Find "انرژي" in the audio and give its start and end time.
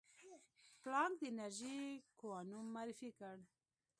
1.31-1.77